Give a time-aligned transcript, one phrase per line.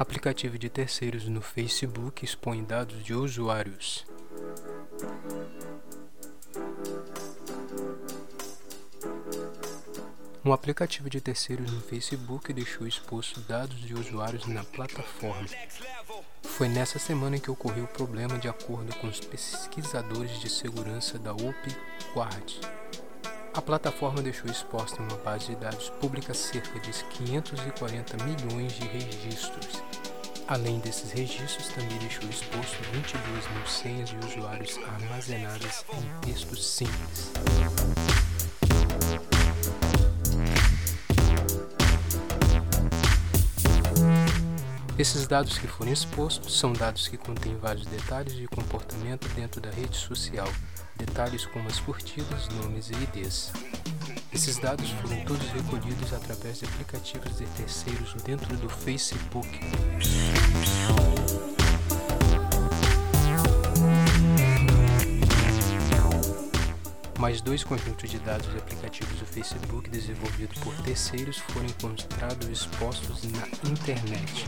[0.00, 4.06] Aplicativo de terceiros no Facebook expõe dados de usuários.
[10.42, 15.46] Um aplicativo de terceiros no Facebook deixou exposto dados de usuários na plataforma.
[16.44, 21.34] Foi nessa semana que ocorreu o problema, de acordo com os pesquisadores de segurança da
[21.34, 22.58] UpGuard.
[23.52, 28.86] A plataforma deixou exposta em uma base de dados pública cerca de 540 milhões de
[28.86, 29.82] registros.
[30.46, 37.32] Além desses registros, também deixou exposto 22 mil senhas de usuários armazenadas em texto simples.
[45.00, 49.70] Esses dados que foram expostos são dados que contêm vários detalhes de comportamento dentro da
[49.70, 50.46] rede social,
[50.94, 53.50] detalhes como as curtidas, nomes e IDs.
[54.30, 59.48] Esses dados foram todos recolhidos através de aplicativos de terceiros dentro do Facebook.
[67.20, 73.24] Mais dois conjuntos de dados de aplicativos do Facebook desenvolvidos por terceiros foram encontrados expostos
[73.24, 74.46] na internet.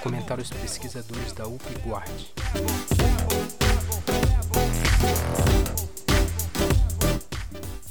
[0.00, 2.32] Comentaram os pesquisadores da UpGuard.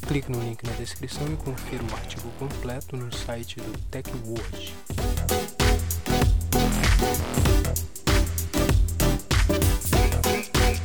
[0.07, 5.58] Clique no link na descrição e confira o artigo completo no site do TechWord.